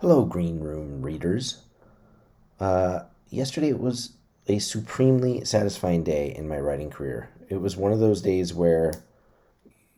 Hello, 0.00 0.24
Green 0.24 0.60
Room 0.60 1.02
readers. 1.02 1.58
Uh, 2.58 3.00
yesterday 3.28 3.74
was 3.74 4.14
a 4.46 4.58
supremely 4.58 5.44
satisfying 5.44 6.02
day 6.02 6.34
in 6.34 6.48
my 6.48 6.58
writing 6.58 6.88
career. 6.88 7.28
It 7.50 7.60
was 7.60 7.76
one 7.76 7.92
of 7.92 7.98
those 7.98 8.22
days 8.22 8.54
where 8.54 8.94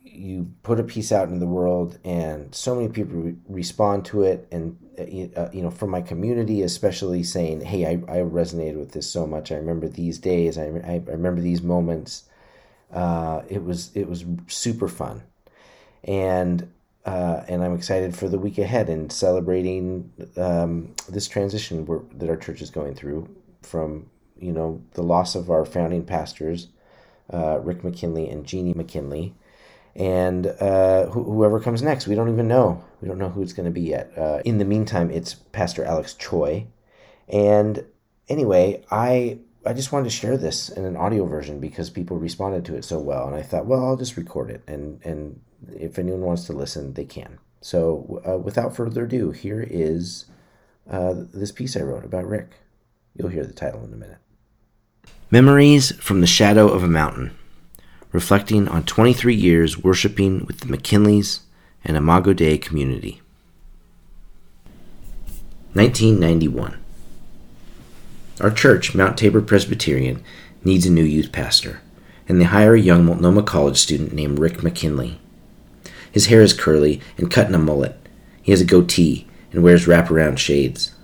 you 0.02 0.50
put 0.64 0.80
a 0.80 0.82
piece 0.82 1.12
out 1.12 1.28
in 1.28 1.38
the 1.38 1.46
world 1.46 2.00
and 2.04 2.52
so 2.52 2.74
many 2.74 2.88
people 2.88 3.14
re- 3.14 3.36
respond 3.48 4.04
to 4.06 4.24
it 4.24 4.48
and 4.50 4.76
uh, 4.98 5.40
uh, 5.40 5.50
you 5.52 5.62
know 5.62 5.70
from 5.70 5.90
my 5.90 6.02
community 6.02 6.62
especially 6.62 7.22
saying 7.22 7.60
hey 7.60 7.86
I, 7.86 7.92
I 7.92 8.22
resonated 8.22 8.78
with 8.78 8.92
this 8.92 9.08
so 9.08 9.26
much 9.26 9.50
i 9.50 9.54
remember 9.54 9.88
these 9.88 10.18
days 10.18 10.58
i, 10.58 10.64
I 10.64 11.00
remember 11.06 11.40
these 11.40 11.62
moments 11.62 12.24
uh, 12.92 13.42
it 13.48 13.64
was 13.64 13.90
it 13.94 14.06
was 14.06 14.24
super 14.48 14.88
fun 14.88 15.22
and 16.04 16.68
uh, 17.04 17.42
and 17.48 17.62
i'm 17.62 17.74
excited 17.74 18.14
for 18.16 18.28
the 18.28 18.38
week 18.38 18.58
ahead 18.58 18.88
and 18.88 19.12
celebrating 19.12 20.10
um, 20.36 20.94
this 21.08 21.28
transition 21.28 21.84
that 22.14 22.28
our 22.28 22.36
church 22.36 22.62
is 22.62 22.70
going 22.70 22.94
through 22.94 23.28
from 23.62 24.08
you 24.38 24.52
know 24.52 24.82
the 24.94 25.02
loss 25.02 25.34
of 25.34 25.50
our 25.50 25.64
founding 25.64 26.04
pastors 26.04 26.68
uh, 27.32 27.58
rick 27.60 27.82
mckinley 27.82 28.30
and 28.30 28.46
jeannie 28.46 28.74
mckinley 28.74 29.32
and 29.94 30.46
uh, 30.46 31.06
wh- 31.06 31.24
whoever 31.24 31.60
comes 31.60 31.82
next, 31.82 32.06
we 32.06 32.14
don't 32.14 32.32
even 32.32 32.48
know. 32.48 32.82
We 33.00 33.08
don't 33.08 33.18
know 33.18 33.28
who 33.28 33.42
it's 33.42 33.52
going 33.52 33.66
to 33.66 33.72
be 33.72 33.82
yet. 33.82 34.12
Uh, 34.16 34.40
in 34.44 34.58
the 34.58 34.64
meantime, 34.64 35.10
it's 35.10 35.34
Pastor 35.34 35.84
Alex 35.84 36.14
Choi, 36.14 36.66
and 37.28 37.84
anyway, 38.28 38.84
I 38.90 39.38
I 39.66 39.74
just 39.74 39.92
wanted 39.92 40.04
to 40.04 40.10
share 40.10 40.36
this 40.36 40.68
in 40.70 40.84
an 40.84 40.96
audio 40.96 41.26
version 41.26 41.60
because 41.60 41.90
people 41.90 42.16
responded 42.16 42.64
to 42.66 42.74
it 42.76 42.84
so 42.84 42.98
well, 42.98 43.26
and 43.26 43.36
I 43.36 43.42
thought, 43.42 43.66
well, 43.66 43.84
I'll 43.84 43.96
just 43.96 44.16
record 44.16 44.50
it, 44.50 44.62
and 44.66 45.00
and 45.04 45.40
if 45.70 45.98
anyone 45.98 46.22
wants 46.22 46.44
to 46.46 46.52
listen, 46.52 46.94
they 46.94 47.04
can. 47.04 47.38
So 47.60 48.22
uh, 48.26 48.38
without 48.38 48.74
further 48.74 49.04
ado, 49.04 49.30
here 49.30 49.66
is 49.68 50.26
uh, 50.90 51.14
this 51.32 51.52
piece 51.52 51.76
I 51.76 51.80
wrote 51.80 52.04
about 52.04 52.26
Rick. 52.26 52.50
You'll 53.16 53.28
hear 53.28 53.44
the 53.44 53.52
title 53.52 53.84
in 53.84 53.92
a 53.92 53.96
minute. 53.96 54.18
Memories 55.30 55.92
from 55.96 56.20
the 56.20 56.26
Shadow 56.26 56.68
of 56.68 56.82
a 56.82 56.88
Mountain 56.88 57.36
reflecting 58.12 58.68
on 58.68 58.84
23 58.84 59.34
years 59.34 59.82
worshiping 59.82 60.44
with 60.46 60.60
the 60.60 60.66
McKinleys 60.66 61.40
and 61.84 61.96
Imago 61.96 62.32
Dei 62.32 62.58
community. 62.58 63.20
1991. 65.72 66.78
Our 68.40 68.50
church, 68.50 68.94
Mount 68.94 69.16
Tabor 69.16 69.40
Presbyterian, 69.40 70.22
needs 70.62 70.84
a 70.84 70.90
new 70.90 71.02
youth 71.02 71.32
pastor, 71.32 71.80
and 72.28 72.40
they 72.40 72.44
hire 72.44 72.74
a 72.74 72.80
young 72.80 73.04
Multnomah 73.04 73.42
College 73.44 73.78
student 73.78 74.12
named 74.12 74.38
Rick 74.38 74.62
McKinley. 74.62 75.18
His 76.12 76.26
hair 76.26 76.42
is 76.42 76.52
curly 76.52 77.00
and 77.16 77.30
cut 77.30 77.48
in 77.48 77.54
a 77.54 77.58
mullet. 77.58 77.96
He 78.42 78.52
has 78.52 78.60
a 78.60 78.66
goatee 78.66 79.26
and 79.50 79.62
wears 79.62 79.86
wraparound 79.86 80.38
shades. 80.38 80.94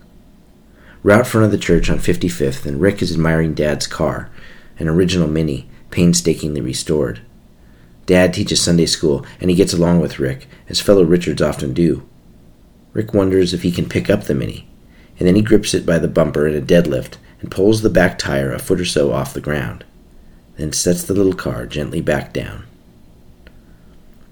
We're 1.03 1.13
out 1.13 1.27
front 1.27 1.47
of 1.47 1.51
the 1.51 1.59
church 1.59 1.89
on 1.89 1.99
55th, 1.99 2.67
and 2.67 2.81
Rick 2.81 3.03
is 3.03 3.13
admiring 3.13 3.55
Dad's 3.55 3.87
car, 3.87 4.31
an 4.79 4.89
original 4.89 5.29
Mini, 5.29 5.69
painstakingly 5.91 6.61
restored. 6.61 7.21
Dad 8.07 8.35
teaches 8.35 8.61
Sunday 8.61 8.87
school, 8.87 9.25
and 9.41 9.49
he 9.51 9.57
gets 9.57 9.73
along 9.73 10.01
with 10.01 10.19
Rick, 10.19 10.47
as 10.69 10.81
fellow 10.81 11.05
Richards 11.05 11.41
often 11.41 11.73
do. 11.73 12.07
Rick 12.93 13.15
wonders 13.15 13.55
if 13.55 13.63
he 13.63 13.71
can 13.71 13.89
pick 13.89 14.11
up 14.11 14.25
the 14.25 14.35
Mini, 14.35 14.69
and 15.19 15.27
then 15.27 15.37
he 15.37 15.43
grips 15.43 15.73
it 15.73 15.87
by 15.87 15.99
the 15.99 16.09
bumper 16.09 16.47
in 16.47 16.57
a 16.57 16.65
deadlift 16.65 17.17
and 17.41 17.51
pulls 17.51 17.83
the 17.83 17.91
back 17.91 18.19
tire 18.19 18.53
a 18.53 18.59
foot 18.59 18.81
or 18.81 18.85
so 18.85 19.13
off 19.13 19.35
the 19.35 19.41
ground, 19.41 19.85
then 20.57 20.73
sets 20.73 21.05
the 21.05 21.15
little 21.15 21.35
car 21.35 21.67
gently 21.67 22.01
back 22.01 22.33
down. 22.33 22.68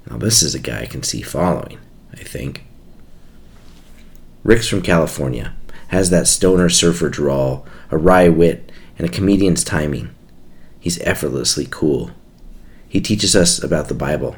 Now, 0.08 0.18
this 0.18 0.42
is 0.42 0.54
a 0.54 0.60
guy 0.60 0.82
I 0.82 0.86
can 0.86 1.02
see 1.02 1.22
following, 1.22 1.78
I 2.12 2.22
think. 2.22 2.64
Rick's 4.44 4.68
from 4.68 4.82
California, 4.82 5.54
has 5.88 6.10
that 6.10 6.26
stoner 6.26 6.68
surfer 6.68 7.08
drawl, 7.08 7.66
a 7.90 7.98
wry 7.98 8.28
wit, 8.28 8.70
and 8.98 9.06
a 9.06 9.12
comedian's 9.12 9.64
timing. 9.64 10.10
He's 10.78 11.00
effortlessly 11.00 11.66
cool. 11.68 12.12
He 12.88 13.00
teaches 13.00 13.34
us 13.34 13.62
about 13.62 13.88
the 13.88 13.94
Bible. 13.94 14.36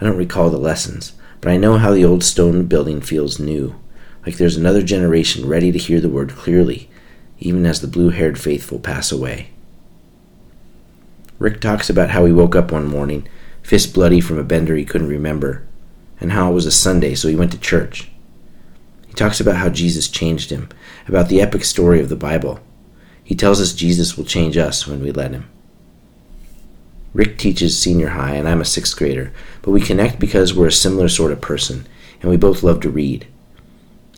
I 0.00 0.04
don't 0.04 0.16
recall 0.16 0.50
the 0.50 0.58
lessons, 0.58 1.12
but 1.40 1.50
I 1.50 1.56
know 1.56 1.78
how 1.78 1.92
the 1.92 2.04
old 2.04 2.24
stone 2.24 2.66
building 2.66 3.00
feels 3.00 3.38
new, 3.38 3.78
like 4.26 4.36
there's 4.36 4.56
another 4.56 4.82
generation 4.82 5.46
ready 5.46 5.70
to 5.70 5.78
hear 5.78 6.00
the 6.00 6.08
word 6.08 6.32
clearly, 6.32 6.90
even 7.38 7.64
as 7.66 7.80
the 7.80 7.86
blue 7.86 8.10
haired 8.10 8.38
faithful 8.38 8.78
pass 8.78 9.12
away. 9.12 9.50
Rick 11.38 11.60
talks 11.60 11.90
about 11.90 12.10
how 12.10 12.24
he 12.24 12.32
woke 12.32 12.56
up 12.56 12.72
one 12.72 12.86
morning, 12.86 13.28
fist 13.64 13.94
bloody 13.94 14.20
from 14.20 14.38
a 14.38 14.44
bender 14.44 14.76
he 14.76 14.84
couldn't 14.84 15.08
remember, 15.08 15.66
and 16.20 16.32
how 16.32 16.50
it 16.50 16.54
was 16.54 16.66
a 16.66 16.70
Sunday, 16.70 17.14
so 17.14 17.26
he 17.26 17.34
went 17.34 17.50
to 17.50 17.58
church. 17.58 18.10
He 19.08 19.14
talks 19.14 19.40
about 19.40 19.56
how 19.56 19.70
Jesus 19.70 20.06
changed 20.06 20.50
him, 20.50 20.68
about 21.08 21.28
the 21.28 21.40
epic 21.40 21.64
story 21.64 21.98
of 21.98 22.10
the 22.10 22.14
Bible. 22.14 22.60
He 23.24 23.34
tells 23.34 23.60
us 23.60 23.72
Jesus 23.72 24.16
will 24.16 24.26
change 24.26 24.58
us 24.58 24.86
when 24.86 25.02
we 25.02 25.10
let 25.10 25.32
him. 25.32 25.48
Rick 27.14 27.38
teaches 27.38 27.78
senior 27.78 28.08
high, 28.08 28.34
and 28.34 28.46
I'm 28.46 28.60
a 28.60 28.66
sixth 28.66 28.96
grader, 28.96 29.32
but 29.62 29.70
we 29.70 29.80
connect 29.80 30.18
because 30.18 30.52
we're 30.52 30.66
a 30.66 30.72
similar 30.72 31.08
sort 31.08 31.32
of 31.32 31.40
person, 31.40 31.86
and 32.20 32.30
we 32.30 32.36
both 32.36 32.62
love 32.62 32.80
to 32.80 32.90
read. 32.90 33.26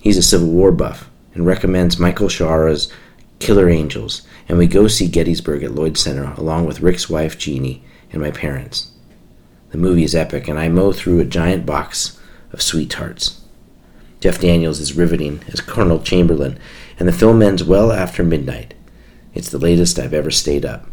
He's 0.00 0.18
a 0.18 0.22
Civil 0.22 0.48
War 0.48 0.72
buff 0.72 1.08
and 1.34 1.46
recommends 1.46 2.00
Michael 2.00 2.28
Shaara's 2.28 2.90
Killer 3.38 3.68
Angels, 3.68 4.22
and 4.48 4.58
we 4.58 4.66
go 4.66 4.88
see 4.88 5.06
Gettysburg 5.06 5.62
at 5.62 5.74
Lloyd 5.74 5.96
Center 5.96 6.32
along 6.36 6.66
with 6.66 6.80
Rick's 6.80 7.08
wife 7.08 7.38
Jeannie 7.38 7.84
and 8.10 8.20
my 8.20 8.32
parents. 8.32 8.90
The 9.70 9.78
movie 9.78 10.04
is 10.04 10.14
epic, 10.14 10.48
and 10.48 10.58
I 10.58 10.68
mow 10.68 10.92
through 10.92 11.20
a 11.20 11.24
giant 11.24 11.66
box 11.66 12.18
of 12.52 12.62
sweethearts. 12.62 13.40
Jeff 14.20 14.40
Daniels 14.40 14.80
is 14.80 14.96
riveting 14.96 15.40
as 15.48 15.60
Colonel 15.60 16.00
Chamberlain, 16.00 16.58
and 16.98 17.06
the 17.06 17.12
film 17.12 17.42
ends 17.42 17.62
well 17.62 17.92
after 17.92 18.24
midnight. 18.24 18.74
It's 19.34 19.50
the 19.50 19.58
latest 19.58 19.98
I've 19.98 20.14
ever 20.14 20.30
stayed 20.30 20.64
up. 20.64 20.86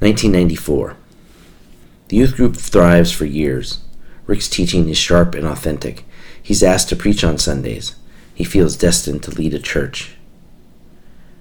1994. 0.00 0.96
The 2.08 2.16
youth 2.16 2.36
group 2.36 2.56
thrives 2.56 3.12
for 3.12 3.24
years. 3.24 3.78
Rick's 4.26 4.48
teaching 4.48 4.88
is 4.88 4.98
sharp 4.98 5.34
and 5.34 5.46
authentic. 5.46 6.04
He's 6.42 6.62
asked 6.62 6.88
to 6.90 6.96
preach 6.96 7.24
on 7.24 7.38
Sundays. 7.38 7.94
He 8.34 8.44
feels 8.44 8.76
destined 8.76 9.22
to 9.22 9.30
lead 9.30 9.54
a 9.54 9.58
church. 9.58 10.16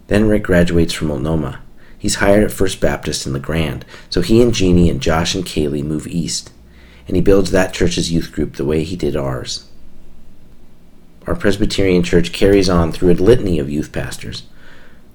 Then 0.07 0.27
Rick 0.27 0.43
graduates 0.43 0.93
from 0.93 1.07
Multnomah. 1.07 1.61
He's 2.01 2.15
hired 2.15 2.43
at 2.43 2.51
First 2.51 2.81
Baptist 2.81 3.27
in 3.27 3.33
the 3.33 3.39
Grand, 3.39 3.85
so 4.09 4.21
he 4.21 4.41
and 4.41 4.53
Jeannie 4.53 4.89
and 4.89 4.99
Josh 4.99 5.35
and 5.35 5.45
Kaylee 5.45 5.83
move 5.83 6.07
east, 6.07 6.51
and 7.07 7.15
he 7.15 7.21
builds 7.21 7.51
that 7.51 7.73
church's 7.73 8.11
youth 8.11 8.31
group 8.31 8.55
the 8.55 8.65
way 8.65 8.83
he 8.83 8.95
did 8.95 9.15
ours. 9.15 9.69
Our 11.27 11.35
Presbyterian 11.35 12.01
church 12.01 12.33
carries 12.33 12.69
on 12.69 12.91
through 12.91 13.11
a 13.11 13.13
litany 13.13 13.59
of 13.59 13.69
youth 13.69 13.91
pastors. 13.91 14.43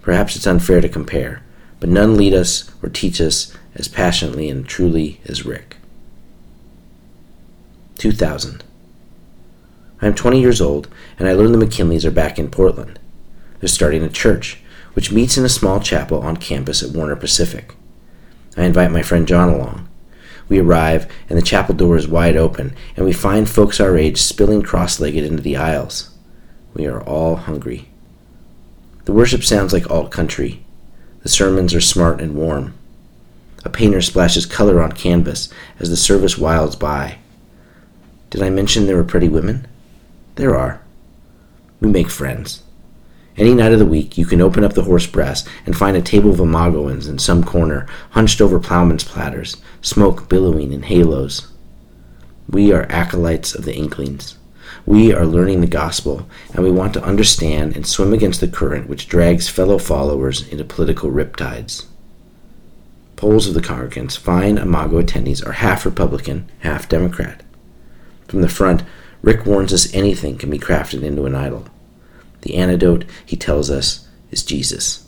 Perhaps 0.01 0.37
it's 0.37 0.47
unfair 0.47 0.81
to 0.81 0.89
compare 0.89 1.43
but 1.81 1.89
none 1.89 2.17
lead 2.17 2.35
us 2.35 2.71
or 2.83 2.89
teach 2.89 3.21
us 3.21 3.55
as 3.75 3.89
passionately 3.89 4.49
and 4.49 4.67
truly 4.67 5.21
as 5.27 5.45
Rick. 5.45 5.77
2000. 7.99 8.65
I 10.01 10.07
am 10.07 10.15
20 10.15 10.41
years 10.41 10.61
old, 10.61 10.89
and 11.19 11.29
I 11.29 11.33
learn 11.33 11.53
the 11.53 11.65
McKinleys 11.65 12.05
are 12.05 12.11
back 12.11 12.39
in 12.39 12.51
Portland. 12.51 12.99
They're 13.61 13.69
starting 13.69 14.03
a 14.03 14.09
church, 14.09 14.61
which 14.97 15.13
meets 15.13 15.37
in 15.37 15.45
a 15.45 15.49
small 15.51 15.79
chapel 15.79 16.23
on 16.23 16.39
campus 16.39 16.83
at 16.83 16.97
Warner 16.97 17.17
Pacific. 17.17 17.75
I 18.57 18.65
invite 18.65 18.91
my 18.91 19.03
friend 19.03 19.29
John 19.29 19.51
along. 19.51 19.87
We 20.49 20.59
arrive, 20.59 21.07
and 21.29 21.37
the 21.37 21.43
chapel 21.43 21.75
door 21.75 21.99
is 21.99 22.09
wide 22.09 22.35
open, 22.35 22.75
and 22.97 23.05
we 23.05 23.13
find 23.13 23.47
folks 23.47 23.79
our 23.79 23.99
age 23.99 24.17
spilling 24.17 24.63
cross 24.63 24.99
legged 24.99 25.23
into 25.23 25.43
the 25.43 25.55
aisles. 25.55 26.15
We 26.73 26.87
are 26.87 27.03
all 27.03 27.37
hungry. 27.37 27.91
The 29.05 29.13
worship 29.13 29.45
sounds 29.45 29.75
like 29.75 29.91
alt 29.91 30.11
country, 30.11 30.65
the 31.23 31.29
sermons 31.29 31.75
are 31.75 31.81
smart 31.83 32.23
and 32.23 32.35
warm. 32.35 32.73
A 33.67 33.69
painter 33.69 34.01
splashes 34.01 34.47
color 34.47 34.81
on 34.81 34.93
canvas 34.93 35.51
as 35.79 35.91
the 35.91 35.97
service 35.99 36.39
wilds 36.39 36.75
by. 36.75 37.19
Did 38.31 38.43
I 38.43 38.49
mention 38.49 38.87
there 38.87 38.97
were 38.97 39.05
pretty 39.05 39.29
women? 39.29 39.67
There 40.37 40.57
are. 40.57 40.81
We 41.81 41.91
make 41.91 42.09
friends. 42.09 42.63
Any 43.39 43.53
night 43.53 43.73
of 43.73 43.79
the 43.79 43.85
week, 43.85 44.17
you 44.17 44.25
can 44.25 44.41
open 44.41 44.65
up 44.65 44.73
the 44.73 44.85
horse 44.85 45.07
brass 45.07 45.47
and 45.67 45.77
find 45.77 45.95
a 45.95 46.03
table 46.03 46.31
of 46.31 46.39
imagoans 46.39 47.07
in 47.07 47.19
some 47.19 47.45
corner, 47.45 47.87
hunched 48.11 48.41
over 48.41 48.59
plowman's 48.59 49.05
platters, 49.05 49.59
smoke 49.83 50.29
billowing 50.29 50.73
in 50.73 50.85
halos. 50.85 51.49
We 52.49 52.73
are 52.73 52.91
acolytes 52.91 53.55
of 53.55 53.67
the 53.67 53.75
Inklings. 53.75 54.39
We 54.87 55.13
are 55.13 55.27
learning 55.27 55.61
the 55.61 55.67
gospel, 55.67 56.27
and 56.55 56.65
we 56.65 56.71
want 56.71 56.95
to 56.95 57.05
understand 57.05 57.77
and 57.77 57.87
swim 57.87 58.15
against 58.15 58.41
the 58.41 58.49
current 58.49 58.89
which 58.89 59.09
drags 59.09 59.49
fellow 59.49 59.79
followers 59.79 60.49
into 60.49 60.65
political 60.65 61.11
riptides. 61.11 61.87
Polls 63.17 63.47
of 63.47 63.55
the 63.55 63.61
congregants, 63.61 64.17
fine 64.17 64.57
Imago 64.57 65.03
attendees, 65.03 65.47
are 65.47 65.53
half 65.53 65.85
Republican, 65.85 66.49
half 66.61 66.89
Democrat. 66.89 67.43
From 68.29 68.41
the 68.41 68.49
front, 68.49 68.83
Rick 69.23 69.45
warns 69.45 69.73
us 69.73 69.93
anything 69.93 70.39
can 70.39 70.51
be 70.51 70.59
crafted 70.59 71.03
into 71.03 71.27
an 71.27 71.35
idol. 71.35 71.67
The 72.47 72.55
antidote, 72.55 73.05
he 73.25 73.35
tells 73.37 73.73
us, 73.73 74.07
is 74.31 74.45
Jesus. 74.45 75.05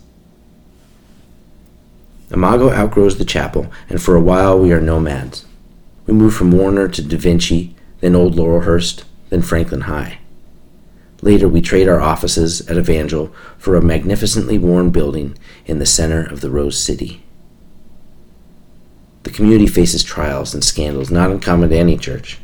Imago 2.33 2.73
outgrows 2.73 3.17
the 3.17 3.25
chapel, 3.25 3.71
and 3.89 4.03
for 4.03 4.17
a 4.17 4.21
while 4.21 4.59
we 4.59 4.73
are 4.73 4.81
nomads. 4.81 5.47
We 6.05 6.15
move 6.15 6.35
from 6.35 6.51
Warner 6.51 6.89
to 6.89 7.01
Da 7.01 7.17
Vinci, 7.17 7.77
then 8.01 8.17
Old 8.17 8.35
Laurelhurst, 8.35 9.05
then 9.31 9.43
Franklin 9.43 9.83
High. 9.83 10.19
Later, 11.23 11.49
we 11.49 11.61
trade 11.61 11.89
our 11.89 12.01
offices 12.01 12.69
at 12.69 12.77
Evangel 12.77 13.33
for 13.57 13.77
a 13.77 13.83
magnificently 13.83 14.59
worn 14.59 14.91
building 14.91 15.39
in 15.65 15.79
the 15.79 15.87
center 15.87 16.25
of 16.25 16.41
the 16.41 16.51
Rose 16.51 16.77
City. 16.77 17.23
The 19.23 19.31
community 19.31 19.69
faces 19.69 20.03
trials 20.03 20.55
and 20.55 20.65
scandals 20.65 21.13
not 21.13 21.31
uncommon 21.31 21.71
to 21.71 21.77
any 21.77 21.99
church. 21.99 22.41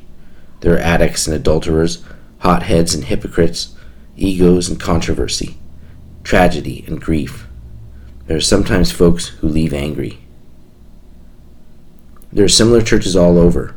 There 0.61 0.75
are 0.75 0.79
addicts 0.79 1.27
and 1.27 1.35
adulterers, 1.35 2.05
hotheads 2.39 2.95
and 2.95 3.03
hypocrites, 3.03 3.74
egos 4.17 4.69
and 4.69 4.81
controversy, 4.81 5.57
tragedy 6.23 6.85
and 6.87 7.01
grief. 7.01 7.47
There 8.27 8.37
are 8.37 8.41
sometimes 8.41 8.91
folks 8.91 9.29
who 9.29 9.49
leave 9.49 9.75
angry. 9.75 10.21
There 12.33 12.45
are 12.45 12.49
similar 12.49 12.81
churches 12.81 13.17
all 13.17 13.39
over 13.39 13.75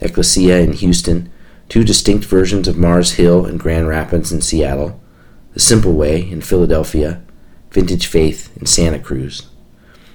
Ecclesia 0.00 0.60
in 0.60 0.72
Houston, 0.72 1.30
two 1.68 1.84
distinct 1.84 2.24
versions 2.24 2.66
of 2.66 2.78
Mars 2.78 3.12
Hill 3.12 3.44
and 3.44 3.60
Grand 3.60 3.88
Rapids 3.88 4.32
in 4.32 4.40
Seattle, 4.40 5.00
The 5.52 5.60
Simple 5.60 5.92
Way 5.92 6.28
in 6.30 6.40
Philadelphia, 6.40 7.22
Vintage 7.70 8.06
Faith 8.06 8.56
in 8.56 8.66
Santa 8.66 8.98
Cruz. 8.98 9.48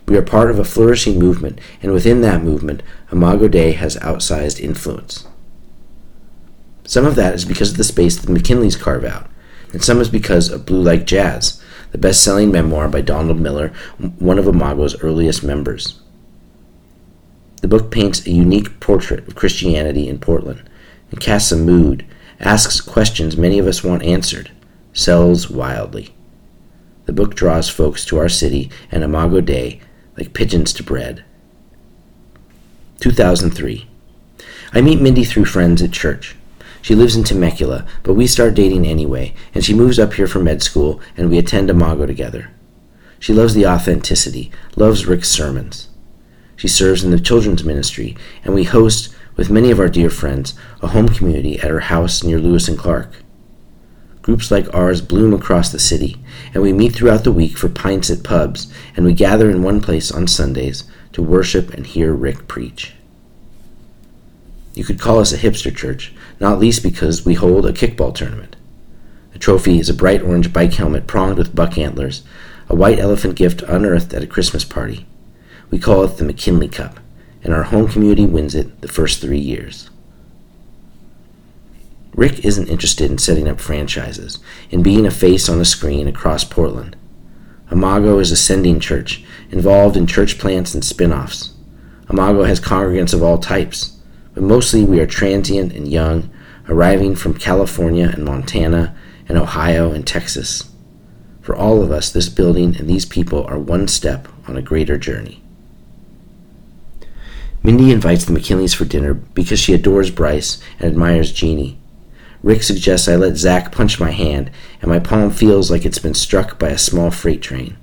We 0.08 0.18
are 0.18 0.22
part 0.22 0.52
of 0.52 0.60
a 0.60 0.66
flourishing 0.66 1.18
movement, 1.18 1.60
and 1.82 1.92
within 1.92 2.22
that 2.22 2.44
movement, 2.44 2.84
Imago 3.12 3.48
Dei 3.48 3.72
has 3.72 3.96
outsized 3.98 4.60
influence. 4.60 5.28
Some 6.84 7.06
of 7.06 7.16
that 7.16 7.34
is 7.34 7.46
because 7.46 7.72
of 7.72 7.78
the 7.78 7.84
space 7.84 8.18
the 8.18 8.32
McKinleys 8.32 8.80
carve 8.80 9.04
out, 9.04 9.28
and 9.74 9.84
some 9.84 10.00
is 10.00 10.10
because 10.10 10.50
of 10.50 10.66
Blue 10.66 10.82
Like 10.82 11.06
Jazz, 11.06 11.62
the 11.92 11.98
best 11.98 12.24
selling 12.24 12.52
memoir 12.52 12.88
by 12.88 13.02
Donald 13.02 13.40
Miller, 13.40 13.70
one 14.20 14.40
of 14.40 14.48
Imago's 14.48 15.02
earliest 15.02 15.44
members. 15.44 16.02
The 17.62 17.68
book 17.68 17.90
paints 17.90 18.26
a 18.26 18.32
unique 18.32 18.80
portrait 18.80 19.28
of 19.28 19.36
Christianity 19.36 20.08
in 20.08 20.20
Portland 20.20 20.70
and 21.12 21.20
casts 21.20 21.52
a 21.52 21.58
mood, 21.58 22.06
asks 22.40 22.82
questions 22.82 23.38
many 23.38 23.60
of 23.60 23.68
us 23.68 23.84
want 23.84 24.04
answered, 24.04 24.52
sells 24.94 25.50
wildly. 25.50 26.14
The 27.06 27.14
book 27.14 27.36
draws 27.36 27.70
folks 27.70 28.06
to 28.06 28.18
our 28.18 28.30
city 28.30 28.70
and 28.92 29.04
Imago 29.04 29.42
Dei 29.42 29.82
like 30.18 30.34
pigeons 30.34 30.74
to 30.74 30.84
bread. 30.84 31.24
2003. 33.00 33.88
I 34.74 34.82
meet 34.82 35.02
Mindy 35.02 35.24
through 35.24 35.46
friends 35.46 35.82
at 35.82 35.92
church. 35.92 36.36
She 36.86 36.94
lives 36.94 37.16
in 37.16 37.24
Temecula, 37.24 37.84
but 38.04 38.14
we 38.14 38.28
start 38.28 38.54
dating 38.54 38.86
anyway, 38.86 39.34
and 39.56 39.66
she 39.66 39.74
moves 39.74 39.98
up 39.98 40.14
here 40.14 40.28
for 40.28 40.38
med 40.38 40.62
school, 40.62 41.02
and 41.18 41.32
we 41.32 41.40
attend 41.40 41.72
Imago 41.72 42.06
together. 42.06 42.52
She 43.18 43.34
loves 43.34 43.56
the 43.56 43.66
authenticity, 43.66 44.52
loves 44.76 45.08
Rick's 45.08 45.32
sermons. 45.32 45.90
She 46.56 46.68
serves 46.68 47.04
in 47.04 47.10
the 47.10 47.20
children's 47.20 47.64
ministry, 47.64 48.16
and 48.44 48.54
we 48.54 48.66
host 48.66 49.16
with 49.36 49.50
many 49.50 49.72
of 49.72 49.80
our 49.80 49.90
dear 49.90 50.12
friends, 50.12 50.54
a 50.80 50.90
home 50.90 51.10
community 51.10 51.58
at 51.58 51.72
her 51.72 51.80
house 51.80 52.24
near 52.24 52.38
Lewis 52.38 52.68
and 52.68 52.78
Clark. 52.78 53.10
Groups 54.22 54.52
like 54.52 54.72
ours 54.72 55.02
bloom 55.02 55.34
across 55.34 55.72
the 55.72 55.80
city, 55.80 56.18
and 56.54 56.62
we 56.62 56.72
meet 56.72 56.94
throughout 56.94 57.24
the 57.24 57.31
week 57.31 57.58
for 57.58 57.68
pints 57.68 58.12
at 58.12 58.24
pubs, 58.24 58.72
and 58.96 59.08
we 59.08 59.14
gather 59.14 59.50
in 59.50 59.64
one 59.64 59.81
place 59.81 60.12
on 60.12 60.28
Sundays 60.28 60.84
to 61.14 61.24
worship 61.24 61.74
and 61.74 61.88
hear 61.88 62.14
Rick 62.14 62.48
preach. 62.48 62.94
You 64.76 64.84
could 64.84 65.00
call 65.00 65.20
us 65.20 65.31
a 65.31 65.38
hipster 65.38 65.74
church, 65.74 66.14
not 66.40 66.60
least 66.60 66.84
because 66.84 67.26
we 67.26 67.34
hold 67.34 67.66
a 67.66 67.74
kickball 67.74 68.14
tournament. 68.14 68.56
The 69.34 69.40
trophy 69.40 69.80
is 69.80 69.90
a 69.90 69.94
bright 69.94 70.22
orange 70.22 70.54
bike 70.54 70.74
helmet 70.74 71.08
pronged 71.08 71.38
with 71.38 71.56
buck 71.56 71.78
antlers, 71.78 72.24
a 72.70 72.76
white 72.76 73.00
elephant 73.00 73.36
gift 73.36 73.62
unearthed 73.64 74.14
at 74.14 74.24
a 74.24 74.28
Christmas 74.28 74.64
party. 74.64 75.06
We 75.70 75.80
call 75.80 76.04
it 76.04 76.18
the 76.18 76.24
McKinley 76.24 76.68
Cup 76.68 77.00
and 77.46 77.54
our 77.54 77.64
home 77.64 77.88
community 77.88 78.26
wins 78.26 78.56
it 78.56 78.82
the 78.82 78.88
first 78.88 79.22
three 79.22 79.40
years. 79.40 79.92
Rick 82.16 82.44
isn't 82.44 82.70
interested 82.70 83.12
in 83.12 83.20
setting 83.20 83.48
up 83.48 83.60
franchises, 83.60 84.40
in 84.72 84.81
being 84.81 85.06
a 85.06 85.12
face 85.12 85.48
on 85.48 85.62
a 85.62 85.66
screen 85.66 86.08
across 86.08 86.44
Portland. 86.44 86.96
Imago 87.72 88.18
is 88.18 88.31
a 88.31 88.36
sending 88.36 88.80
church, 88.80 89.24
involved 89.52 89.96
in 89.96 90.08
church 90.08 90.40
plants 90.40 90.74
and 90.74 90.84
spin 90.84 91.14
offs. 91.14 91.54
Imago 92.10 92.46
has 92.46 92.60
congregants 92.60 93.14
of 93.14 93.22
all 93.22 93.38
types, 93.38 93.94
but 94.36 94.44
mostly 94.44 94.84
we 94.84 95.00
are 95.00 95.08
transient 95.08 95.74
and 95.74 95.88
young, 95.88 96.30
arriving 96.70 97.16
from 97.16 97.34
California 97.34 98.10
and 98.14 98.24
Montana 98.24 98.96
and 99.28 99.38
Ohio 99.38 99.92
and 99.92 100.06
Texas. 100.06 100.70
For 101.42 101.56
all 101.56 101.82
of 101.82 101.92
us, 101.92 102.12
this 102.12 102.30
building 102.30 102.76
and 102.76 102.88
these 102.88 103.06
people 103.06 103.44
are 103.46 103.58
one 103.58 103.88
step 103.88 104.28
on 104.48 104.58
a 104.58 104.62
greater 104.62 104.98
journey. 104.98 105.42
Mindy 107.64 107.92
invites 107.92 108.26
the 108.26 108.34
McKinleys 108.34 108.76
for 108.76 108.86
dinner 108.86 109.14
because 109.16 109.60
she 109.60 109.74
adores 109.74 110.12
Bryce 110.12 110.62
and 110.80 110.92
admires 110.92 111.31
Jeannie. 111.31 111.80
Rick 112.44 112.62
suggests 112.62 113.08
I 113.08 113.16
let 113.16 113.38
Zach 113.38 113.72
punch 113.72 114.00
my 114.00 114.12
hand, 114.12 114.52
and 114.81 114.90
my 114.90 115.00
palm 115.00 115.31
feels 115.31 115.72
like 115.72 115.84
it's 115.84 115.98
been 115.98 116.14
struck 116.14 116.60
by 116.60 116.70
a 116.70 116.78
small 116.78 117.10
freight 117.10 117.42
train. 117.42 117.78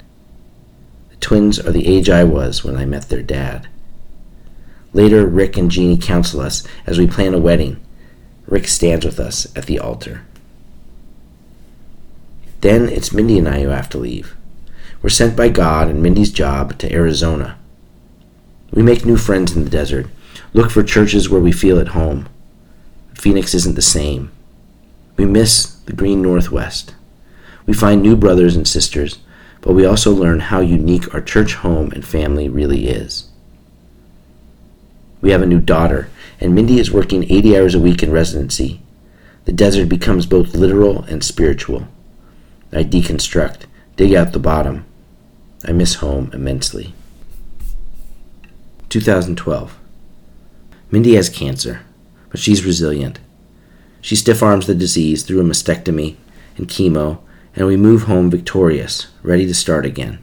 The 1.10 1.16
twins 1.16 1.58
are 1.58 1.72
the 1.72 1.88
age 1.88 2.08
I 2.08 2.22
was 2.22 2.62
when 2.62 2.76
I 2.76 2.84
met 2.84 3.08
their 3.08 3.22
dad. 3.22 3.68
Later, 4.92 5.26
Rick 5.26 5.56
and 5.56 5.70
Jeannie 5.70 5.96
counsel 5.96 6.40
us 6.40 6.62
as 6.86 6.98
we 6.98 7.06
plan 7.06 7.34
a 7.34 7.38
wedding. 7.38 7.80
Rick 8.46 8.68
stands 8.68 9.04
with 9.04 9.18
us 9.18 9.46
at 9.56 9.66
the 9.66 9.78
altar. 9.78 10.22
Then 12.60 12.88
it's 12.88 13.12
Mindy 13.12 13.38
and 13.38 13.48
I 13.48 13.62
who 13.62 13.68
have 13.68 13.88
to 13.90 13.98
leave. 13.98 14.36
We're 15.00 15.08
sent 15.08 15.36
by 15.36 15.48
God 15.48 15.88
and 15.88 16.02
Mindy's 16.02 16.30
job 16.30 16.78
to 16.78 16.92
Arizona. 16.92 17.58
We 18.70 18.82
make 18.82 19.04
new 19.04 19.16
friends 19.16 19.56
in 19.56 19.64
the 19.64 19.70
desert, 19.70 20.06
look 20.52 20.70
for 20.70 20.82
churches 20.82 21.28
where 21.28 21.40
we 21.40 21.52
feel 21.52 21.78
at 21.80 21.88
home. 21.88 22.28
Phoenix 23.14 23.54
isn't 23.54 23.74
the 23.74 23.82
same. 23.82 24.30
We 25.16 25.24
miss 25.24 25.74
the 25.86 25.92
green 25.92 26.22
Northwest. 26.22 26.94
We 27.66 27.74
find 27.74 28.02
new 28.02 28.16
brothers 28.16 28.56
and 28.56 28.66
sisters, 28.66 29.18
but 29.60 29.72
we 29.72 29.84
also 29.84 30.12
learn 30.12 30.40
how 30.40 30.60
unique 30.60 31.12
our 31.14 31.20
church 31.20 31.54
home 31.54 31.92
and 31.92 32.06
family 32.06 32.48
really 32.48 32.88
is. 32.88 33.28
We 35.22 35.30
have 35.30 35.40
a 35.40 35.46
new 35.46 35.60
daughter, 35.60 36.10
and 36.40 36.54
Mindy 36.54 36.80
is 36.80 36.90
working 36.90 37.30
80 37.30 37.56
hours 37.56 37.74
a 37.76 37.80
week 37.80 38.02
in 38.02 38.10
residency. 38.10 38.82
The 39.44 39.52
desert 39.52 39.88
becomes 39.88 40.26
both 40.26 40.54
literal 40.54 41.04
and 41.04 41.24
spiritual. 41.24 41.86
I 42.72 42.82
deconstruct, 42.82 43.62
dig 43.96 44.14
out 44.14 44.32
the 44.32 44.40
bottom. 44.40 44.84
I 45.64 45.70
miss 45.70 45.94
home 45.94 46.30
immensely. 46.34 46.92
2012. 48.88 49.78
Mindy 50.90 51.14
has 51.14 51.28
cancer, 51.28 51.82
but 52.28 52.40
she's 52.40 52.66
resilient. 52.66 53.20
She 54.00 54.16
stiff 54.16 54.42
arms 54.42 54.66
the 54.66 54.74
disease 54.74 55.22
through 55.22 55.40
a 55.40 55.44
mastectomy 55.44 56.16
and 56.56 56.66
chemo, 56.66 57.20
and 57.54 57.68
we 57.68 57.76
move 57.76 58.02
home 58.02 58.28
victorious, 58.28 59.06
ready 59.22 59.46
to 59.46 59.54
start 59.54 59.86
again. 59.86 60.18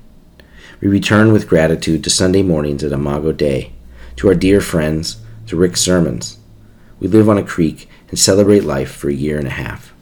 We 0.81 0.89
return 0.89 1.31
with 1.31 1.47
gratitude 1.47 2.03
to 2.03 2.09
Sunday 2.09 2.41
mornings 2.41 2.83
at 2.83 2.91
Imago 2.91 3.31
Dei, 3.31 3.71
to 4.19 4.27
our 4.27 4.35
dear 4.35 4.59
friends, 4.59 5.21
to 5.47 5.55
Rick's 5.55 5.79
sermons. 5.79 6.39
We 6.99 7.07
live 7.07 7.29
on 7.29 7.37
a 7.37 7.43
creek 7.43 7.87
and 8.09 8.19
celebrate 8.19 8.65
life 8.65 8.91
for 8.91 9.07
a 9.07 9.13
year 9.13 9.37
and 9.37 9.47
a 9.47 9.51
half. 9.51 9.93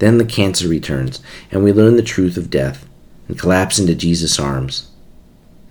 Then 0.00 0.18
the 0.18 0.24
cancer 0.24 0.66
returns, 0.66 1.22
and 1.52 1.62
we 1.62 1.72
learn 1.72 1.94
the 1.94 2.02
truth 2.02 2.36
of 2.36 2.50
death 2.50 2.84
and 3.28 3.38
collapse 3.38 3.78
into 3.78 3.94
Jesus' 3.94 4.40
arms. 4.40 4.90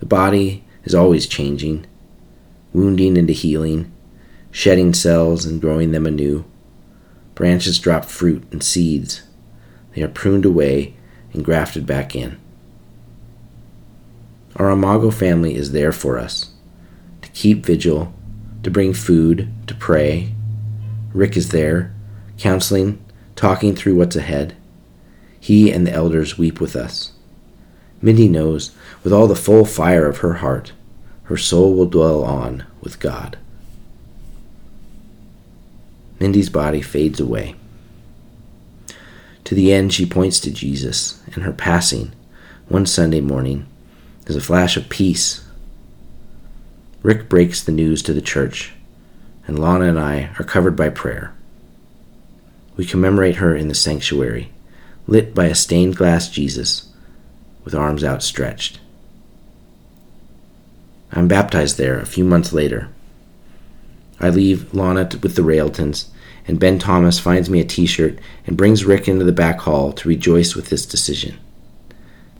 The 0.00 0.06
body 0.06 0.64
is 0.84 0.94
always 0.94 1.26
changing, 1.26 1.84
wounding 2.72 3.18
into 3.18 3.34
healing, 3.34 3.92
shedding 4.50 4.94
cells 4.94 5.44
and 5.44 5.60
growing 5.60 5.92
them 5.92 6.06
anew. 6.06 6.46
Branches 7.34 7.78
drop 7.78 8.06
fruit 8.06 8.44
and 8.50 8.62
seeds. 8.62 9.24
They 9.94 10.00
are 10.00 10.08
pruned 10.08 10.46
away 10.46 10.94
and 11.34 11.44
grafted 11.44 11.84
back 11.84 12.16
in. 12.16 12.40
Our 14.56 14.70
Imago 14.70 15.10
family 15.10 15.54
is 15.54 15.72
there 15.72 15.92
for 15.92 16.18
us 16.18 16.52
keep 17.38 17.64
vigil, 17.64 18.12
to 18.64 18.68
bring 18.68 18.92
food, 18.92 19.48
to 19.68 19.72
pray. 19.72 20.34
Rick 21.14 21.36
is 21.36 21.50
there, 21.50 21.94
counseling, 22.36 23.00
talking 23.36 23.76
through 23.76 23.94
what's 23.94 24.16
ahead. 24.16 24.56
He 25.38 25.70
and 25.70 25.86
the 25.86 25.92
elders 25.92 26.36
weep 26.36 26.60
with 26.60 26.74
us. 26.74 27.12
Mindy 28.02 28.26
knows, 28.26 28.72
with 29.04 29.12
all 29.12 29.28
the 29.28 29.36
full 29.36 29.64
fire 29.64 30.08
of 30.08 30.18
her 30.18 30.34
heart, 30.34 30.72
her 31.24 31.36
soul 31.36 31.74
will 31.74 31.86
dwell 31.86 32.24
on 32.24 32.66
with 32.80 32.98
God. 32.98 33.38
Mindy's 36.18 36.50
body 36.50 36.82
fades 36.82 37.20
away. 37.20 37.54
To 39.44 39.54
the 39.54 39.72
end, 39.72 39.94
she 39.94 40.04
points 40.04 40.40
to 40.40 40.50
Jesus, 40.50 41.22
and 41.34 41.44
her 41.44 41.52
passing, 41.52 42.10
one 42.66 42.84
Sunday 42.84 43.20
morning, 43.20 43.68
is 44.26 44.34
a 44.34 44.40
flash 44.40 44.76
of 44.76 44.88
peace. 44.88 45.47
Rick 47.08 47.30
breaks 47.30 47.62
the 47.62 47.72
news 47.72 48.02
to 48.02 48.12
the 48.12 48.20
church, 48.20 48.74
and 49.46 49.58
Lana 49.58 49.86
and 49.86 49.98
I 49.98 50.28
are 50.38 50.44
covered 50.44 50.76
by 50.76 50.90
prayer. 50.90 51.32
We 52.76 52.84
commemorate 52.84 53.36
her 53.36 53.56
in 53.56 53.68
the 53.68 53.74
sanctuary, 53.74 54.52
lit 55.06 55.34
by 55.34 55.46
a 55.46 55.54
stained 55.54 55.96
glass 55.96 56.28
Jesus 56.28 56.92
with 57.64 57.74
arms 57.74 58.04
outstretched. 58.04 58.78
I'm 61.10 61.28
baptized 61.28 61.78
there 61.78 61.98
a 61.98 62.04
few 62.04 62.24
months 62.24 62.52
later. 62.52 62.90
I 64.20 64.28
leave 64.28 64.74
Lana 64.74 65.08
with 65.22 65.34
the 65.34 65.40
Railtons, 65.40 66.08
and 66.46 66.60
Ben 66.60 66.78
Thomas 66.78 67.18
finds 67.18 67.48
me 67.48 67.60
a 67.60 67.64
t 67.64 67.86
shirt 67.86 68.18
and 68.46 68.54
brings 68.54 68.84
Rick 68.84 69.08
into 69.08 69.24
the 69.24 69.32
back 69.32 69.60
hall 69.60 69.94
to 69.94 70.08
rejoice 70.10 70.54
with 70.54 70.68
this 70.68 70.84
decision. 70.84 71.38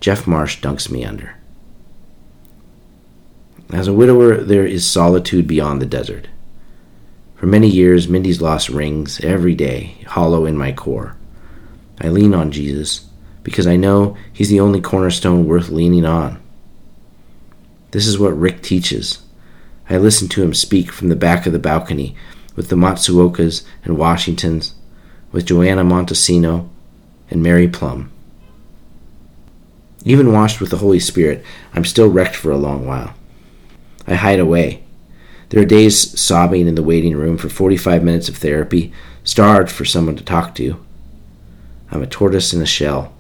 Jeff 0.01 0.27
Marsh 0.27 0.61
dunks 0.61 0.91
me 0.91 1.07
under. 1.07 1.38
As 3.73 3.87
a 3.87 3.93
widower, 3.93 4.39
there 4.39 4.67
is 4.67 4.89
solitude 4.89 5.47
beyond 5.47 5.83
the 5.83 5.87
desert. 5.87 6.29
For 7.37 7.47
many 7.47 7.69
years, 7.69 8.09
Mindy's 8.09 8.41
loss 8.41 8.71
rings 8.71 9.21
every 9.21 9.55
day, 9.55 9.99
hollow 10.07 10.47
in 10.47 10.57
my 10.57 10.73
core. 10.73 11.17
I 12.01 12.09
lean 12.09 12.35
on 12.35 12.51
Jesus 12.51 13.07
because 13.43 13.67
I 13.67 13.77
know 13.77 14.17
he's 14.33 14.49
the 14.49 14.61
only 14.61 14.81
cornerstone 14.81 15.47
worth 15.47 15.69
leaning 15.69 16.05
on. 16.05 16.41
This 17.91 18.07
is 18.07 18.19
what 18.19 18.39
Rick 18.39 18.63
teaches. 18.63 19.21
I 19.89 19.97
listen 19.97 20.29
to 20.29 20.43
him 20.43 20.53
speak 20.53 20.93
from 20.93 21.09
the 21.09 21.17
back 21.17 21.47
of 21.47 21.53
the 21.53 21.59
balcony 21.59 22.15
with 22.57 22.69
the 22.69 22.77
Matsuokas 22.77 23.65
and 23.85 23.97
Washingtons, 23.97 24.75
with 25.31 25.47
Joanna 25.47 25.85
Montesino 25.85 26.69
and 27.31 27.43
Mary 27.43 27.69
Plum. 27.69 28.11
Even 30.05 30.33
washed 30.33 30.61
with 30.61 30.71
the 30.71 30.79
Holy 30.79 31.01
Spirit, 31.01 31.45
I'm 31.75 31.85
still 31.85 32.09
wrecked 32.09 32.35
for 32.35 32.51
a 32.51 32.57
long 32.57 32.87
while. 32.87 33.15
I 34.09 34.15
hide 34.15 34.41
away. 34.41 34.83
There 35.51 35.63
are 35.63 35.67
days 35.67 36.19
sobbing 36.19 36.67
in 36.67 36.75
the 36.75 36.83
waiting 36.83 37.15
room 37.15 37.37
for 37.37 37.49
45 37.49 38.03
minutes 38.03 38.29
of 38.29 38.37
therapy, 38.37 38.93
starved 39.23 39.71
for 39.71 39.85
someone 39.85 40.17
to 40.17 40.25
talk 40.25 40.55
to. 40.57 40.85
I'm 41.91 42.03
a 42.03 42.07
tortoise 42.07 42.53
in 42.53 42.63
a 42.63 42.67
shell. 42.67 43.13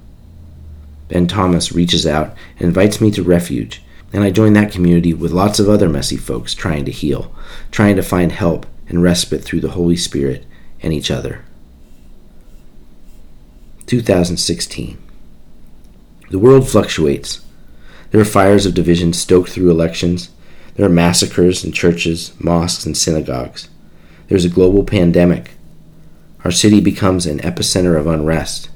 Ben 1.09 1.27
Thomas 1.27 1.73
reaches 1.73 2.07
out 2.07 2.35
and 2.59 2.69
invites 2.69 3.01
me 3.01 3.11
to 3.13 3.23
refuge, 3.23 3.83
and 4.13 4.25
I 4.25 4.31
join 4.31 4.55
that 4.55 4.73
community 4.73 5.15
with 5.15 5.33
lots 5.33 5.59
of 5.59 5.69
other 5.69 5.89
messy 5.89 6.17
folks 6.17 6.55
trying 6.55 6.85
to 6.87 6.91
heal, 6.91 7.35
trying 7.71 7.97
to 7.97 8.03
find 8.03 8.33
help 8.33 8.67
and 8.89 9.03
respite 9.03 9.45
through 9.45 9.61
the 9.61 9.71
Holy 9.71 9.97
Spirit 9.97 10.47
and 10.81 10.93
each 10.93 11.11
other. 11.11 11.45
2016. 13.87 14.99
The 16.31 16.39
world 16.39 16.69
fluctuates. 16.69 17.41
There 18.11 18.21
are 18.21 18.27
fires 18.27 18.67
of 18.67 18.75
division 18.75 19.13
stoked 19.13 19.51
through 19.51 19.71
elections. 19.71 20.31
There 20.79 20.87
are 20.87 20.89
massacres 20.89 21.65
in 21.65 21.73
churches, 21.73 22.33
mosques, 22.39 22.87
and 22.87 22.97
synagogues. 22.97 23.69
There's 24.29 24.45
a 24.45 24.49
global 24.49 24.85
pandemic. 24.85 25.51
Our 26.45 26.53
city 26.53 26.81
becomes 26.81 27.27
an 27.27 27.41
epicenter 27.41 27.99
of 27.99 28.07
unrest. 28.07 28.71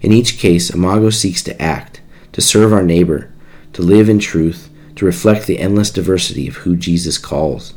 In 0.00 0.12
each 0.12 0.38
case, 0.38 0.70
Imago 0.70 1.10
seeks 1.10 1.42
to 1.42 1.60
act, 1.60 2.00
to 2.32 2.40
serve 2.40 2.72
our 2.72 2.82
neighbor, 2.82 3.30
to 3.74 3.82
live 3.82 4.08
in 4.08 4.18
truth, 4.18 4.70
to 4.96 5.04
reflect 5.04 5.46
the 5.46 5.58
endless 5.58 5.90
diversity 5.90 6.48
of 6.48 6.56
who 6.56 6.74
Jesus 6.74 7.18
calls. 7.18 7.74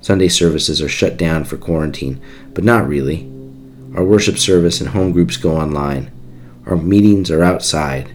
Sunday 0.00 0.28
services 0.28 0.80
are 0.80 0.88
shut 0.88 1.16
down 1.16 1.42
for 1.42 1.56
quarantine, 1.56 2.22
but 2.54 2.62
not 2.62 2.86
really. 2.86 3.28
Our 3.96 4.04
worship 4.04 4.38
service 4.38 4.80
and 4.80 4.90
home 4.90 5.10
groups 5.10 5.36
go 5.36 5.56
online. 5.56 6.12
Our 6.66 6.76
meetings 6.76 7.28
are 7.28 7.42
outside. 7.42 8.14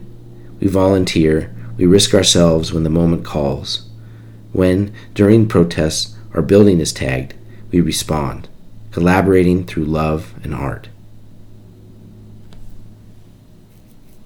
We 0.61 0.69
volunteer. 0.69 1.53
We 1.75 1.85
risk 1.85 2.13
ourselves 2.13 2.71
when 2.71 2.85
the 2.85 2.89
moment 2.89 3.25
calls. 3.25 3.86
When, 4.53 4.93
during 5.13 5.47
protests, 5.47 6.15
our 6.33 6.41
building 6.41 6.79
is 6.79 6.93
tagged, 6.93 7.33
we 7.71 7.81
respond, 7.81 8.47
collaborating 8.91 9.65
through 9.65 9.85
love 9.85 10.33
and 10.43 10.53
art. 10.53 10.89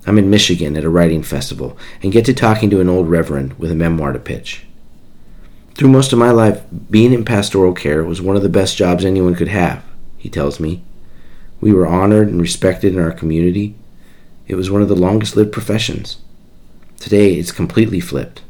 I'm 0.06 0.18
in 0.18 0.30
Michigan 0.30 0.75
at 0.75 0.84
a 0.84 0.90
writing 0.90 1.22
festival 1.22 1.78
and 2.01 2.12
get 2.12 2.25
to 2.25 2.34
talking 2.34 2.70
to 2.72 2.82
an 2.82 2.90
old 2.90 3.10
reverend 3.10 3.54
with 3.60 3.72
a 3.72 3.75
memoir 3.75 4.13
to 4.13 4.20
pitch. 4.20 4.66
Through 5.75 5.90
most 5.90 6.12
of 6.12 6.20
my 6.20 6.32
life, 6.32 6.63
being 6.90 7.13
in 7.13 7.24
pastoral 7.24 7.74
care 7.74 8.04
was 8.04 8.22
one 8.22 8.36
of 8.36 8.42
the 8.42 8.50
best 8.50 8.78
jobs 8.78 9.06
anyone 9.06 9.36
could 9.36 9.48
have, 9.48 9.84
he 10.18 10.30
tells 10.30 10.60
me. 10.60 10.84
We 11.60 11.72
were 11.72 11.88
honored 11.88 12.28
and 12.28 12.42
respected 12.42 12.94
in 12.94 13.00
our 13.00 13.12
community. 13.12 13.75
It 14.48 14.56
was 14.56 14.72
one 14.72 14.82
of 14.82 14.90
the 14.90 14.96
longest 14.96 15.36
lived 15.36 15.51
professions. 15.51 16.18
Today, 17.00 17.36
it's 17.36 17.51
completely 17.51 18.00
flipped. 18.00 18.42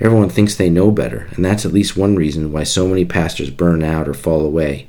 Everyone 0.00 0.30
thinks 0.30 0.54
they 0.54 0.70
know 0.70 0.90
better, 0.90 1.28
and 1.32 1.44
that's 1.44 1.66
at 1.66 1.72
least 1.72 1.96
one 1.96 2.16
reason 2.16 2.52
why 2.52 2.62
so 2.62 2.88
many 2.88 3.04
pastors 3.04 3.50
burn 3.50 3.82
out 3.82 4.08
or 4.08 4.14
fall 4.14 4.46
away. 4.46 4.88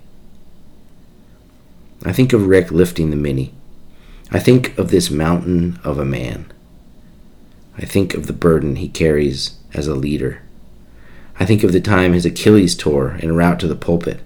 I 2.06 2.14
think 2.14 2.32
of 2.32 2.48
Rick 2.48 2.72
lifting 2.72 3.10
the 3.10 3.18
mini. 3.18 3.54
I 4.32 4.40
think 4.40 4.78
of 4.78 4.90
this 4.90 5.12
mountain 5.12 5.80
of 5.84 6.00
a 6.00 6.06
man. 6.06 6.52
I 7.78 7.84
think 7.84 8.14
of 8.14 8.28
the 8.28 8.34
burden 8.34 8.78
he 8.78 8.88
carries 8.88 9.58
as 9.74 9.88
a 9.88 9.96
leader. 9.96 10.42
I 11.38 11.46
think 11.46 11.64
of 11.64 11.74
the 11.74 11.82
time 11.82 12.14
his 12.14 12.26
Achilles 12.26 12.76
tore 12.76 13.18
en 13.22 13.36
route 13.36 13.60
to 13.60 13.68
the 13.68 13.76
pulpit, 13.76 14.22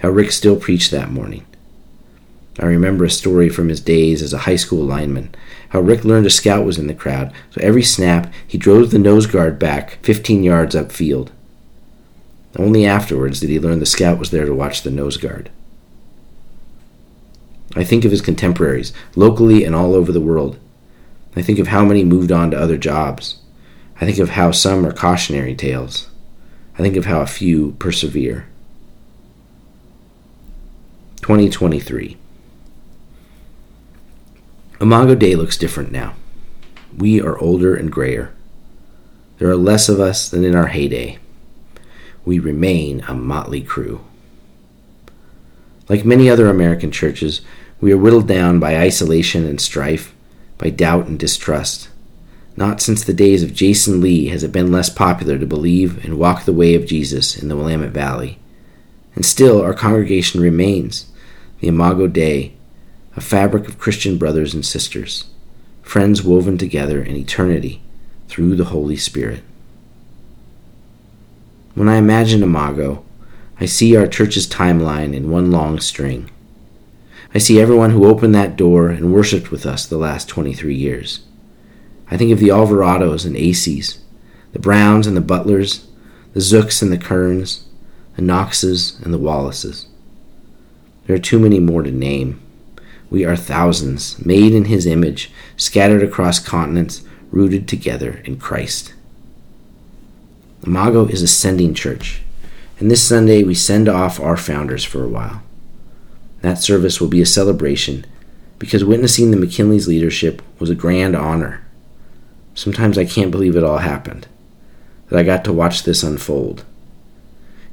how 0.00 0.08
Rick 0.08 0.32
still 0.32 0.56
preached 0.56 0.90
that 0.90 1.10
morning. 1.10 1.45
I 2.58 2.66
remember 2.66 3.04
a 3.04 3.10
story 3.10 3.48
from 3.48 3.68
his 3.68 3.80
days 3.80 4.22
as 4.22 4.32
a 4.32 4.38
high 4.38 4.56
school 4.56 4.84
lineman, 4.84 5.34
how 5.70 5.80
Rick 5.80 6.04
learned 6.04 6.26
a 6.26 6.30
scout 6.30 6.64
was 6.64 6.78
in 6.78 6.86
the 6.86 6.94
crowd, 6.94 7.32
so 7.50 7.60
every 7.60 7.82
snap 7.82 8.32
he 8.46 8.56
drove 8.56 8.90
the 8.90 8.98
nose 8.98 9.26
guard 9.26 9.58
back 9.58 9.98
15 10.02 10.42
yards 10.42 10.74
upfield. 10.74 11.28
Only 12.58 12.86
afterwards 12.86 13.40
did 13.40 13.50
he 13.50 13.60
learn 13.60 13.80
the 13.80 13.86
scout 13.86 14.18
was 14.18 14.30
there 14.30 14.46
to 14.46 14.54
watch 14.54 14.82
the 14.82 14.90
nose 14.90 15.18
guard. 15.18 15.50
I 17.74 17.84
think 17.84 18.06
of 18.06 18.10
his 18.10 18.22
contemporaries, 18.22 18.94
locally 19.14 19.62
and 19.64 19.74
all 19.74 19.94
over 19.94 20.10
the 20.10 20.20
world. 20.20 20.58
I 21.36 21.42
think 21.42 21.58
of 21.58 21.68
how 21.68 21.84
many 21.84 22.04
moved 22.04 22.32
on 22.32 22.50
to 22.52 22.58
other 22.58 22.78
jobs. 22.78 23.38
I 24.00 24.06
think 24.06 24.18
of 24.18 24.30
how 24.30 24.50
some 24.50 24.86
are 24.86 24.92
cautionary 24.92 25.54
tales. 25.54 26.08
I 26.78 26.82
think 26.82 26.96
of 26.96 27.04
how 27.04 27.20
a 27.20 27.26
few 27.26 27.72
persevere. 27.72 28.46
2023. 31.20 32.16
Imago 34.80 35.14
Dei 35.14 35.34
looks 35.34 35.56
different 35.56 35.90
now. 35.90 36.14
We 36.96 37.20
are 37.20 37.38
older 37.38 37.74
and 37.74 37.90
grayer. 37.90 38.32
There 39.38 39.48
are 39.48 39.56
less 39.56 39.88
of 39.88 40.00
us 40.00 40.28
than 40.28 40.44
in 40.44 40.54
our 40.54 40.66
heyday. 40.66 41.18
We 42.24 42.38
remain 42.38 43.00
a 43.08 43.14
motley 43.14 43.62
crew. 43.62 44.04
Like 45.88 46.04
many 46.04 46.28
other 46.28 46.48
American 46.48 46.90
churches, 46.90 47.40
we 47.80 47.92
are 47.92 47.98
whittled 47.98 48.26
down 48.26 48.58
by 48.58 48.76
isolation 48.76 49.46
and 49.46 49.60
strife, 49.60 50.14
by 50.58 50.70
doubt 50.70 51.06
and 51.06 51.18
distrust. 51.18 51.88
Not 52.56 52.80
since 52.80 53.04
the 53.04 53.12
days 53.12 53.42
of 53.42 53.54
Jason 53.54 54.00
Lee 54.00 54.28
has 54.28 54.42
it 54.42 54.52
been 54.52 54.72
less 54.72 54.90
popular 54.90 55.38
to 55.38 55.46
believe 55.46 56.02
and 56.04 56.18
walk 56.18 56.44
the 56.44 56.52
way 56.52 56.74
of 56.74 56.86
Jesus 56.86 57.36
in 57.36 57.48
the 57.48 57.56
Willamette 57.56 57.92
Valley. 57.92 58.38
And 59.14 59.24
still, 59.24 59.62
our 59.62 59.74
congregation 59.74 60.40
remains 60.40 61.10
the 61.60 61.68
Imago 61.68 62.06
Dei, 62.06 62.55
a 63.16 63.20
fabric 63.20 63.66
of 63.66 63.78
Christian 63.78 64.18
brothers 64.18 64.52
and 64.52 64.64
sisters, 64.64 65.24
friends 65.82 66.22
woven 66.22 66.58
together 66.58 67.02
in 67.02 67.16
eternity 67.16 67.80
through 68.28 68.54
the 68.54 68.66
Holy 68.66 68.96
Spirit. 68.96 69.42
When 71.74 71.88
I 71.88 71.96
imagine 71.96 72.42
Imago, 72.42 73.04
I 73.58 73.64
see 73.64 73.96
our 73.96 74.06
church's 74.06 74.46
timeline 74.46 75.14
in 75.14 75.30
one 75.30 75.50
long 75.50 75.80
string. 75.80 76.30
I 77.34 77.38
see 77.38 77.60
everyone 77.60 77.90
who 77.90 78.06
opened 78.06 78.34
that 78.34 78.56
door 78.56 78.90
and 78.90 79.14
worshiped 79.14 79.50
with 79.50 79.64
us 79.64 79.86
the 79.86 79.96
last 79.96 80.28
23 80.28 80.74
years. 80.74 81.20
I 82.10 82.16
think 82.18 82.32
of 82.32 82.38
the 82.38 82.48
Alvarados 82.48 83.24
and 83.24 83.36
Aces, 83.36 83.98
the 84.52 84.58
Browns 84.58 85.06
and 85.06 85.16
the 85.16 85.22
Butlers, 85.22 85.86
the 86.34 86.40
Zooks 86.40 86.82
and 86.82 86.92
the 86.92 86.98
Kerns, 86.98 87.66
the 88.14 88.22
Knoxes 88.22 89.00
and 89.02 89.12
the 89.12 89.18
Wallaces. 89.18 89.86
There 91.06 91.16
are 91.16 91.20
too 91.20 91.38
many 91.38 91.60
more 91.60 91.82
to 91.82 91.90
name. 91.90 92.40
We 93.10 93.24
are 93.24 93.36
thousands, 93.36 94.24
made 94.24 94.52
in 94.52 94.66
His 94.66 94.86
image, 94.86 95.30
scattered 95.56 96.02
across 96.02 96.38
continents, 96.38 97.02
rooted 97.30 97.68
together 97.68 98.22
in 98.24 98.38
Christ. 98.38 98.94
Imago 100.66 101.06
is 101.06 101.22
a 101.22 101.28
sending 101.28 101.74
church, 101.74 102.22
and 102.80 102.90
this 102.90 103.02
Sunday 103.02 103.42
we 103.42 103.54
send 103.54 103.88
off 103.88 104.18
our 104.18 104.36
founders 104.36 104.84
for 104.84 105.04
a 105.04 105.08
while. 105.08 105.42
That 106.42 106.58
service 106.58 107.00
will 107.00 107.08
be 107.08 107.22
a 107.22 107.26
celebration 107.26 108.04
because 108.58 108.84
witnessing 108.84 109.30
the 109.30 109.36
McKinley's 109.36 109.86
leadership 109.86 110.42
was 110.58 110.70
a 110.70 110.74
grand 110.74 111.14
honor. 111.14 111.62
Sometimes 112.54 112.96
I 112.96 113.04
can't 113.04 113.30
believe 113.30 113.54
it 113.54 113.64
all 113.64 113.78
happened, 113.78 114.26
that 115.08 115.18
I 115.18 115.22
got 115.22 115.44
to 115.44 115.52
watch 115.52 115.82
this 115.82 116.02
unfold. 116.02 116.64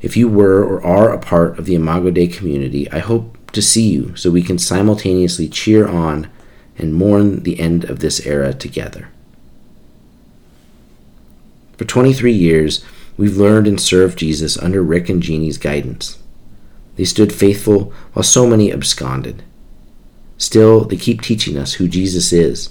If 0.02 0.18
you 0.18 0.28
were 0.28 0.64
or 0.64 0.84
are 0.86 1.14
a 1.14 1.20
part 1.20 1.58
of 1.58 1.66
the 1.66 1.76
Imago 1.76 2.12
Dei 2.12 2.28
community, 2.28 2.92
I 2.92 3.00
hope 3.00 3.38
to 3.54 3.62
see 3.62 3.88
you 3.88 4.16
so 4.16 4.30
we 4.30 4.44
can 4.44 4.58
simultaneously 4.58 5.48
cheer 5.48 5.88
on 5.88 6.30
and 6.78 6.94
mourn 6.94 7.44
the 7.44 7.60
end 7.60 7.86
of 7.86 8.00
this 8.00 8.26
era 8.26 8.54
together. 8.54 9.10
For 11.78 11.86
23 11.86 12.32
years, 12.32 12.84
we've 13.18 13.38
learned 13.38 13.68
and 13.68 13.80
served 13.80 14.20
Jesus 14.20 14.58
under 14.58 14.84
Rick 14.84 15.10
and 15.10 15.22
Jeannie's 15.22 15.58
guidance. 15.58 16.20
They 16.96 17.06
stood 17.06 17.34
faithful 17.34 17.94
while 18.14 18.24
so 18.24 18.46
many 18.46 18.72
absconded. 18.72 19.44
Still, 20.38 20.86
they 20.86 20.98
keep 20.98 21.22
teaching 21.22 21.58
us 21.58 21.76
who 21.76 21.88
Jesus 21.88 22.34
is 22.34 22.70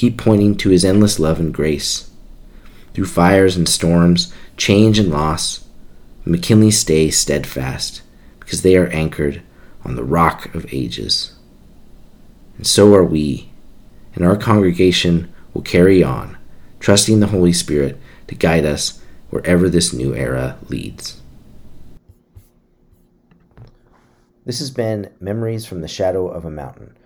keep 0.00 0.16
pointing 0.16 0.56
to 0.56 0.70
his 0.70 0.82
endless 0.82 1.20
love 1.20 1.38
and 1.38 1.52
grace. 1.52 2.10
Through 2.94 3.04
fires 3.04 3.54
and 3.54 3.68
storms, 3.68 4.32
change 4.56 4.98
and 4.98 5.10
loss, 5.10 5.62
McKinley 6.24 6.70
stay 6.70 7.10
steadfast 7.10 8.00
because 8.38 8.62
they 8.62 8.76
are 8.78 8.86
anchored 8.86 9.42
on 9.84 9.96
the 9.96 10.04
rock 10.04 10.54
of 10.54 10.72
ages. 10.72 11.32
And 12.56 12.66
so 12.66 12.94
are 12.94 13.04
we, 13.04 13.50
and 14.14 14.24
our 14.24 14.36
congregation 14.36 15.32
will 15.54 15.62
carry 15.62 16.02
on, 16.02 16.36
trusting 16.78 17.20
the 17.20 17.28
Holy 17.28 17.52
Spirit 17.52 17.98
to 18.26 18.34
guide 18.34 18.64
us 18.64 19.00
wherever 19.30 19.68
this 19.68 19.92
new 19.92 20.14
era 20.14 20.58
leads. 20.68 21.20
This 24.44 24.58
has 24.58 24.70
been 24.70 25.10
Memories 25.20 25.66
from 25.66 25.80
the 25.80 25.88
Shadow 25.88 26.28
of 26.28 26.44
a 26.44 26.50
Mountain, 26.50 26.96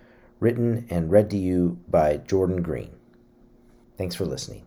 written 0.41 0.87
and 0.89 1.11
read 1.11 1.31
to 1.31 1.37
you 1.37 1.79
by 1.89 2.19
Jordan 2.19 2.63
Green. 2.63 2.91
Thanks 3.99 4.15
for 4.15 4.25
listening. 4.25 4.65